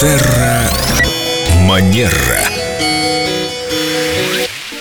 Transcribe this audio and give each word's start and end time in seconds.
Терра 0.00 0.62
Манера. 1.66 2.08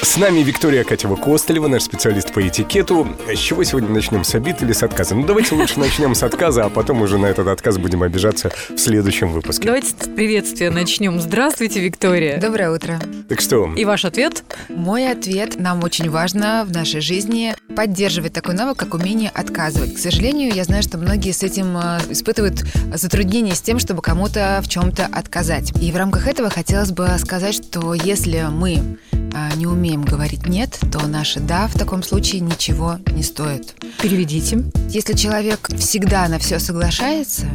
С 0.04 0.16
нами 0.16 0.42
Виктория 0.42 0.84
Катева-Костылева, 0.84 1.68
наш 1.68 1.84
специалист 1.84 2.32
по 2.32 2.48
этикету. 2.48 3.08
С 3.28 3.40
чего 3.40 3.64
сегодня 3.64 3.90
начнем, 3.90 4.24
с 4.24 4.36
обид 4.36 4.62
или 4.62 4.74
с 4.74 4.84
отказа? 4.84 5.16
Ну, 5.16 5.26
давайте 5.26 5.56
лучше 5.56 5.80
начнем 5.80 6.14
с 6.14 6.22
отказа, 6.22 6.66
а 6.66 6.70
потом 6.70 7.02
уже 7.02 7.18
на 7.18 7.26
этот 7.26 7.48
отказ 7.48 7.78
будем 7.80 8.04
обижаться 8.04 8.52
в 8.70 8.78
следующем 8.78 9.30
выпуске. 9.30 9.66
Давайте 9.66 9.90
с 9.90 9.94
приветствия 9.94 10.70
начнем. 10.70 11.20
Здравствуйте, 11.20 11.80
Виктория. 11.80 12.40
Доброе 12.40 12.72
утро. 12.72 13.00
Так 13.28 13.42
что, 13.42 13.74
И 13.76 13.86
ваш 13.86 14.06
ответ? 14.06 14.44
Мой 14.70 15.12
ответ. 15.12 15.60
Нам 15.60 15.84
очень 15.84 16.10
важно 16.10 16.64
в 16.68 16.72
нашей 16.72 17.02
жизни 17.02 17.56
поддерживать 17.78 18.34
такой 18.34 18.56
навык, 18.56 18.76
как 18.76 18.96
умение 18.96 19.30
отказывать. 19.30 19.94
К 19.94 20.00
сожалению, 20.00 20.52
я 20.52 20.64
знаю, 20.64 20.82
что 20.82 20.98
многие 20.98 21.32
с 21.32 21.44
этим 21.44 21.78
э, 21.78 22.00
испытывают 22.10 22.66
затруднения 22.96 23.54
с 23.54 23.62
тем, 23.62 23.78
чтобы 23.78 24.02
кому-то 24.02 24.62
в 24.64 24.68
чем-то 24.68 25.06
отказать. 25.06 25.72
И 25.80 25.92
в 25.92 25.96
рамках 25.96 26.28
этого 26.28 26.50
хотелось 26.50 26.90
бы 26.90 27.08
сказать, 27.20 27.54
что 27.54 27.94
если 27.94 28.48
мы 28.50 28.98
а, 29.14 29.54
не 29.56 29.68
умеем 29.68 30.04
говорить 30.04 30.48
«нет», 30.48 30.80
то 30.92 31.06
наше 31.06 31.40
«да» 31.40 31.68
в 31.68 31.78
таком 31.78 32.02
случае 32.02 32.42
ничего 32.42 32.98
не 33.12 33.22
стоит. 33.22 33.76
Переведите. 34.02 34.64
Если 34.90 35.14
человек 35.14 35.70
всегда 35.78 36.28
на 36.30 36.40
все 36.40 36.58
соглашается, 36.58 37.46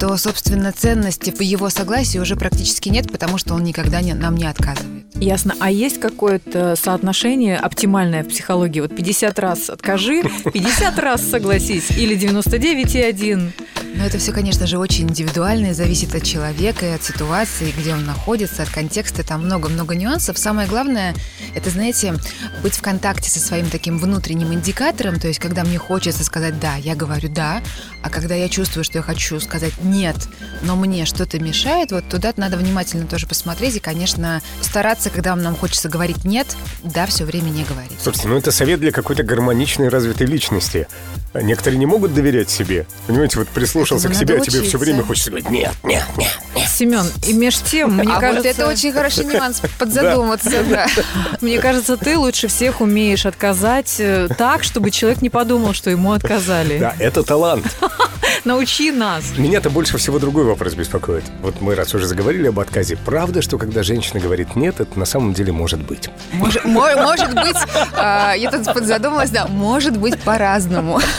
то, 0.00 0.16
собственно, 0.16 0.72
ценности 0.72 1.30
в 1.30 1.40
его 1.40 1.70
согласии 1.70 2.18
уже 2.18 2.34
практически 2.34 2.88
нет, 2.88 3.12
потому 3.12 3.38
что 3.38 3.54
он 3.54 3.62
никогда 3.62 4.00
не, 4.00 4.14
нам 4.14 4.36
не 4.36 4.46
отказывает. 4.46 5.03
Ясно. 5.20 5.54
А 5.60 5.70
есть 5.70 6.00
какое-то 6.00 6.76
соотношение 6.76 7.56
оптимальное 7.56 8.24
в 8.24 8.28
психологии? 8.28 8.80
Вот 8.80 8.94
50 8.94 9.38
раз 9.38 9.70
откажи, 9.70 10.22
50 10.22 10.98
раз 10.98 11.22
согласись 11.22 11.90
или 11.92 12.16
99,1? 12.16 13.52
Но 13.96 14.04
это 14.04 14.18
все, 14.18 14.32
конечно 14.32 14.66
же, 14.66 14.78
очень 14.78 15.08
индивидуально 15.08 15.68
и 15.68 15.72
зависит 15.72 16.14
от 16.16 16.24
человека 16.24 16.84
и 16.84 16.90
от 16.90 17.04
ситуации, 17.04 17.72
где 17.78 17.94
он 17.94 18.04
находится, 18.04 18.64
от 18.64 18.68
контекста. 18.68 19.22
Там 19.22 19.44
много-много 19.44 19.94
нюансов. 19.94 20.36
Самое 20.36 20.66
главное, 20.66 21.14
это, 21.54 21.70
знаете, 21.70 22.14
быть 22.62 22.74
в 22.74 22.82
контакте 22.82 23.30
со 23.30 23.38
своим 23.38 23.70
таким 23.70 23.98
внутренним 23.98 24.52
индикатором. 24.52 25.20
То 25.20 25.28
есть, 25.28 25.38
когда 25.38 25.62
мне 25.62 25.78
хочется 25.78 26.24
сказать 26.24 26.58
«да», 26.58 26.74
я 26.74 26.96
говорю 26.96 27.28
«да», 27.28 27.62
а 28.02 28.10
когда 28.10 28.34
я 28.34 28.48
чувствую, 28.48 28.82
что 28.82 28.98
я 28.98 29.02
хочу 29.02 29.38
сказать 29.38 29.72
«нет», 29.82 30.16
но 30.62 30.74
мне 30.74 31.04
что-то 31.04 31.38
мешает, 31.38 31.92
вот 31.92 32.08
туда 32.08 32.32
надо 32.36 32.56
внимательно 32.56 33.06
тоже 33.06 33.28
посмотреть 33.28 33.76
и, 33.76 33.80
конечно, 33.80 34.42
стараться, 34.60 35.08
когда 35.08 35.36
нам 35.36 35.54
хочется 35.54 35.88
говорить 35.88 36.24
«нет», 36.24 36.56
«да» 36.82 37.06
все 37.06 37.24
время 37.24 37.50
не 37.50 37.62
говорить. 37.62 37.98
слушайте, 38.02 38.26
ну 38.26 38.36
это 38.36 38.50
совет 38.50 38.80
для 38.80 38.90
какой-то 38.90 39.22
гармоничной 39.22 39.88
развитой 39.88 40.26
личности. 40.26 40.88
Некоторые 41.32 41.78
не 41.78 41.86
могут 41.86 42.14
доверять 42.14 42.50
себе. 42.50 42.86
Понимаете, 43.06 43.38
вот 43.38 43.48
прислушался 43.84 44.08
к 44.08 44.14
себе, 44.14 44.36
а 44.36 44.40
тебе 44.40 44.62
все 44.62 44.78
время 44.78 45.02
хочется 45.02 45.30
говорить 45.30 45.50
«нет, 45.50 45.72
нет, 45.82 46.04
нет». 46.16 46.68
Семен, 46.68 47.06
и 47.26 47.32
меж 47.32 47.58
тем, 47.58 47.96
мне 47.96 48.12
а 48.12 48.20
кажется... 48.20 48.48
вот 48.48 48.58
это 48.58 48.68
очень 48.68 48.92
хороший 48.92 49.24
нюанс 49.24 49.60
подзадуматься, 49.78 50.64
да. 50.68 50.86
Мне 51.40 51.58
кажется, 51.58 51.96
ты 51.96 52.18
лучше 52.18 52.48
всех 52.48 52.80
умеешь 52.80 53.26
отказать 53.26 53.96
э, 53.98 54.28
так, 54.36 54.64
чтобы 54.64 54.90
человек 54.90 55.22
не 55.22 55.30
подумал, 55.30 55.72
что 55.72 55.90
ему 55.90 56.12
отказали. 56.12 56.78
Да, 56.78 56.94
это 56.98 57.22
талант. 57.22 57.66
Научи 58.44 58.90
нас. 58.90 59.24
Меня-то 59.36 59.70
больше 59.70 59.98
всего 59.98 60.18
другой 60.18 60.44
вопрос 60.44 60.74
беспокоит. 60.74 61.24
Вот 61.42 61.60
мы 61.60 61.74
раз 61.74 61.94
уже 61.94 62.06
заговорили 62.06 62.48
об 62.48 62.58
отказе, 62.58 62.96
правда, 62.96 63.42
что 63.42 63.58
когда 63.58 63.82
женщина 63.82 64.20
говорит 64.20 64.56
«нет», 64.56 64.80
это 64.80 64.98
на 64.98 65.04
самом 65.04 65.32
деле 65.32 65.52
может 65.52 65.80
быть? 65.80 66.10
Может, 66.32 66.64
мо- 66.64 66.96
может 66.96 67.34
быть, 67.34 67.56
а, 67.96 68.34
я 68.34 68.50
тут 68.50 68.64
подзадумалась, 68.72 69.30
да, 69.30 69.46
может 69.46 69.96
быть 69.96 70.18
по-разному. 70.20 71.00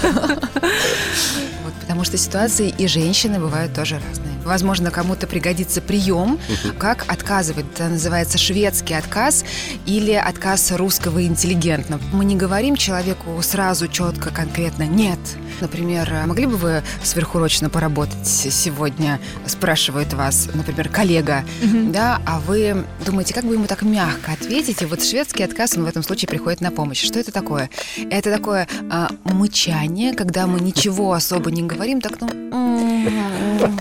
Вот, 1.65 1.73
потому 1.81 2.03
что 2.03 2.15
ситуации 2.15 2.71
и 2.77 2.85
женщины 2.85 3.39
бывают 3.39 3.73
тоже 3.73 3.95
разные. 3.95 4.35
Возможно, 4.43 4.91
кому-то 4.91 5.25
пригодится 5.25 5.81
прием, 5.81 6.39
как 6.77 7.11
отказывать. 7.11 7.65
Это 7.73 7.87
называется 7.87 8.37
шведский 8.37 8.93
отказ 8.93 9.43
или 9.87 10.11
отказ 10.11 10.71
русского 10.73 11.23
интеллигентно. 11.25 11.99
Мы 12.13 12.25
не 12.25 12.35
говорим 12.35 12.75
человеку 12.75 13.41
сразу 13.41 13.87
четко, 13.87 14.29
конкретно 14.29 14.83
«нет». 14.83 15.17
Например, 15.61 16.07
«А 16.13 16.27
могли 16.27 16.45
бы 16.45 16.57
вы 16.57 16.83
сверхурочно 17.01 17.69
поработать 17.69 18.27
сегодня, 18.27 19.19
спрашивает 19.47 20.13
вас, 20.13 20.49
например, 20.53 20.89
коллега, 20.89 21.43
да, 21.63 22.21
а 22.27 22.39
вы 22.39 22.85
думаете, 23.03 23.33
как 23.33 23.45
бы 23.45 23.55
ему 23.55 23.65
так 23.65 23.81
мягко 23.81 24.33
ответить? 24.33 24.83
И 24.83 24.85
вот 24.85 25.03
шведский 25.03 25.43
отказ, 25.43 25.75
он 25.75 25.85
в 25.85 25.87
этом 25.87 26.03
случае 26.03 26.27
приходит 26.27 26.61
на 26.61 26.69
помощь. 26.71 27.03
Что 27.03 27.19
это 27.19 27.31
такое? 27.31 27.71
Это 28.11 28.31
такое 28.31 28.67
а, 28.91 29.09
мычание, 29.23 30.13
когда 30.13 30.45
мы 30.45 30.59
ничего 30.59 31.13
особо 31.13 31.49
не 31.55 31.63
говорим, 31.63 32.01
так, 32.01 32.19
ну... 32.19 32.27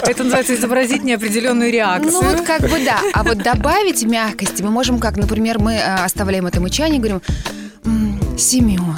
Это 0.06 0.22
называется 0.22 0.54
изобразить 0.54 1.04
неопределенную 1.04 1.70
реакцию. 1.72 2.12
ну 2.12 2.22
вот 2.22 2.40
как 2.42 2.62
бы 2.62 2.84
да. 2.84 3.00
А 3.12 3.22
вот 3.24 3.38
добавить 3.38 4.04
мягкости 4.04 4.62
мы 4.62 4.70
можем 4.70 4.98
как, 4.98 5.16
например, 5.16 5.58
мы 5.58 5.78
а, 5.78 6.04
оставляем 6.04 6.46
это 6.46 6.60
мычание 6.60 6.98
и 6.98 7.00
говорим 7.00 7.20
«М, 7.84 8.38
Семен. 8.38 8.96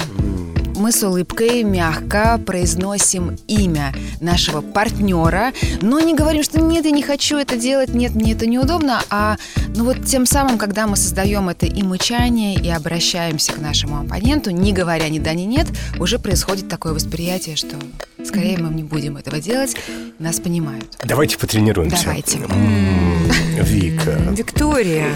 Мы 0.77 0.91
с 0.91 1.01
улыбкой 1.01 1.63
мягко 1.63 2.39
произносим 2.45 3.35
имя 3.47 3.95
нашего 4.21 4.61
партнера, 4.61 5.51
но 5.81 5.99
не 5.99 6.13
говорим, 6.13 6.43
что 6.43 6.61
нет, 6.61 6.85
я 6.85 6.91
не 6.91 7.01
хочу 7.01 7.37
это 7.37 7.57
делать, 7.57 7.89
нет, 7.95 8.13
мне 8.13 8.33
это 8.33 8.45
неудобно, 8.45 9.01
а 9.09 9.37
ну 9.75 9.85
вот 9.85 10.05
тем 10.05 10.27
самым, 10.27 10.59
когда 10.59 10.85
мы 10.85 10.95
создаем 10.95 11.49
это 11.49 11.65
и 11.65 11.81
мычание, 11.81 12.53
и 12.55 12.69
обращаемся 12.69 13.53
к 13.53 13.57
нашему 13.57 13.99
оппоненту, 13.99 14.51
не 14.51 14.71
говоря 14.71 15.09
ни 15.09 15.17
да, 15.17 15.33
ни 15.33 15.43
нет, 15.43 15.67
уже 15.99 16.19
происходит 16.19 16.69
такое 16.69 16.93
восприятие, 16.93 17.55
что 17.55 17.75
скорее 18.23 18.59
мы 18.59 18.71
не 18.71 18.83
будем 18.83 19.17
этого 19.17 19.39
делать, 19.39 19.75
нас 20.19 20.39
понимают. 20.39 20.95
Давайте 21.03 21.39
потренируемся. 21.39 22.03
Давайте. 22.05 22.37
М, 22.37 23.16
Вика. 23.61 24.17
Виктория. 24.31 25.07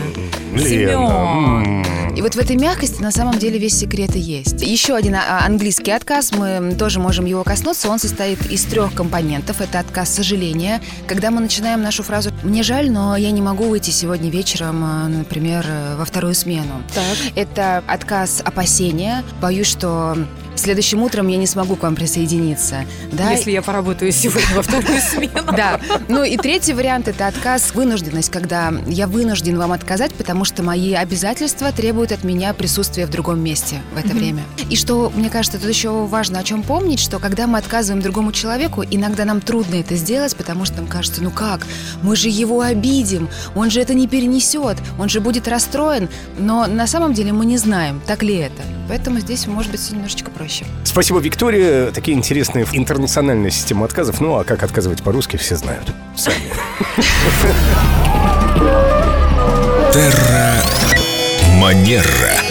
Лена. 0.53 1.63
Семен. 1.63 2.15
И 2.15 2.21
вот 2.21 2.35
в 2.35 2.37
этой 2.37 2.57
мягкости 2.57 3.01
на 3.01 3.11
самом 3.11 3.39
деле 3.39 3.57
весь 3.57 3.77
секрет 3.77 4.15
и 4.15 4.19
есть. 4.19 4.61
Еще 4.61 4.95
один 4.95 5.15
а, 5.15 5.45
английский 5.45 5.91
отказ, 5.91 6.33
мы 6.33 6.75
тоже 6.77 6.99
можем 6.99 7.25
его 7.25 7.43
коснуться. 7.43 7.89
Он 7.89 7.99
состоит 7.99 8.45
из 8.51 8.65
трех 8.65 8.93
компонентов. 8.93 9.61
Это 9.61 9.79
отказ 9.79 10.09
сожаления. 10.13 10.81
Когда 11.07 11.31
мы 11.31 11.39
начинаем 11.39 11.81
нашу 11.81 12.03
фразу 12.03 12.31
«мне 12.43 12.63
жаль, 12.63 12.91
но 12.91 13.15
я 13.15 13.31
не 13.31 13.41
могу 13.41 13.65
выйти 13.65 13.91
сегодня 13.91 14.29
вечером, 14.29 14.83
а, 14.83 15.07
например, 15.07 15.65
э, 15.67 15.95
во 15.97 16.03
вторую 16.03 16.35
смену». 16.35 16.83
Так. 16.93 17.03
Это 17.35 17.81
отказ 17.87 18.41
опасения. 18.43 19.23
Боюсь, 19.41 19.67
что 19.67 20.17
следующим 20.61 21.01
утром 21.01 21.27
я 21.27 21.37
не 21.37 21.47
смогу 21.47 21.75
к 21.75 21.83
вам 21.83 21.95
присоединиться. 21.95 22.85
Да? 23.11 23.31
Если 23.31 23.51
я 23.51 23.61
поработаю 23.61 24.11
сегодня 24.11 24.55
во 24.55 24.61
вторую 24.61 24.99
смену. 25.11 25.51
Да. 25.55 25.79
Ну 26.07 26.23
и 26.23 26.37
третий 26.37 26.73
вариант 26.73 27.07
это 27.07 27.27
отказ 27.27 27.73
вынужденность, 27.73 28.29
когда 28.29 28.73
я 28.87 29.07
вынужден 29.07 29.57
вам 29.57 29.71
отказать, 29.71 30.13
потому 30.13 30.45
что 30.45 30.63
мои 30.63 30.93
обязательства 30.93 31.71
требуют 31.71 32.11
от 32.11 32.23
меня 32.23 32.53
присутствия 32.53 33.05
в 33.05 33.09
другом 33.09 33.43
месте 33.43 33.81
в 33.93 33.97
это 33.97 34.09
время. 34.09 34.43
И 34.69 34.75
что, 34.75 35.11
мне 35.15 35.29
кажется, 35.29 35.59
тут 35.59 35.69
еще 35.69 35.89
важно 36.05 36.39
о 36.39 36.43
чем 36.43 36.63
помнить, 36.63 36.99
что 36.99 37.19
когда 37.19 37.47
мы 37.47 37.57
отказываем 37.57 38.01
другому 38.01 38.31
человеку, 38.31 38.83
иногда 38.89 39.25
нам 39.25 39.41
трудно 39.41 39.75
это 39.75 39.95
сделать, 39.95 40.35
потому 40.35 40.65
что 40.65 40.77
нам 40.77 40.87
кажется, 40.87 41.23
ну 41.23 41.31
как, 41.31 41.65
мы 42.01 42.15
же 42.15 42.29
его 42.29 42.61
обидим, 42.61 43.29
он 43.55 43.71
же 43.71 43.81
это 43.81 43.93
не 43.93 44.07
перенесет, 44.07 44.77
он 44.99 45.09
же 45.09 45.19
будет 45.19 45.47
расстроен, 45.47 46.09
но 46.37 46.67
на 46.67 46.87
самом 46.87 47.13
деле 47.13 47.33
мы 47.33 47.45
не 47.45 47.57
знаем, 47.57 48.01
так 48.05 48.23
ли 48.23 48.35
это. 48.35 48.61
Поэтому 48.87 49.19
здесь 49.19 49.47
может 49.47 49.71
быть 49.71 49.79
всё 49.79 49.95
немножечко 49.95 50.29
проще. 50.31 50.50
Спасибо, 50.83 51.19
Виктория. 51.19 51.91
Такие 51.91 52.17
интересные 52.17 52.65
интернациональная 52.71 53.51
система 53.51 53.85
отказов. 53.85 54.19
Ну, 54.21 54.37
а 54.37 54.43
как 54.43 54.63
отказывать 54.63 55.03
по-русски, 55.03 55.37
все 55.37 55.55
знают. 55.55 55.93
Сами. 56.15 56.51
Терра 59.93 60.63
Манера. 61.59 62.50